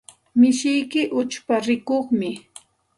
Mishiyki 0.39 1.01
uchpa 1.19 1.55
rikuqmi. 1.65 2.31